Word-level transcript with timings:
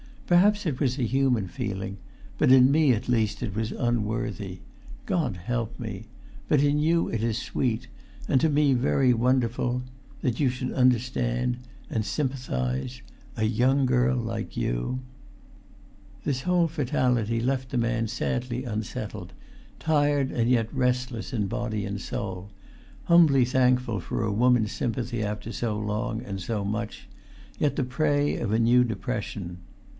Perhaps 0.25 0.65
it 0.65 0.79
was 0.79 0.97
a 0.97 1.03
human 1.05 1.47
feeling; 1.47 1.97
but 2.37 2.53
in 2.53 2.71
me 2.71 2.93
at 2.93 3.09
least 3.09 3.43
it 3.43 3.53
was 3.53 3.73
unworthy. 3.73 4.59
God 5.05 5.35
help 5.35 5.77
me! 5.77 6.05
But 6.47 6.63
in 6.63 6.79
you 6.79 7.09
it 7.09 7.21
is 7.21 7.37
sweet, 7.37 7.87
and 8.29 8.39
to 8.41 8.49
me 8.49 8.73
very 8.73 9.13
wonderful... 9.13 9.83
that 10.21 10.39
you 10.39 10.49
should 10.49 10.71
understand 10.71 11.57
and 11.89 12.03
sympathise... 12.05 13.01
a 13.35 13.43
young 13.43 13.85
girl 13.85 14.17
like 14.17 14.55
you!" 14.57 15.01
This 16.23 16.43
whole 16.43 16.69
fatality 16.69 17.41
left 17.41 17.69
the 17.69 17.77
man 17.77 18.07
sadly 18.07 18.63
unsettled; 18.63 19.33
tired 19.79 20.31
and 20.31 20.49
yet 20.49 20.73
restless 20.73 21.33
in 21.33 21.45
body 21.47 21.85
and 21.85 21.99
soul; 22.01 22.49
humbly 23.03 23.43
thankful 23.45 23.99
for 23.99 24.23
a 24.23 24.31
woman's 24.31 24.71
sympathy 24.71 25.21
after 25.21 25.51
so 25.51 25.77
long, 25.77 26.19
and[Pg 26.23 26.45
375] 26.45 26.45
so 26.47 26.65
much, 26.65 27.07
yet 27.59 27.75
the 27.75 27.83
prey 27.83 28.37
of 28.37 28.51
a 28.51 28.59
new 28.59 28.83
depression. 28.85 29.57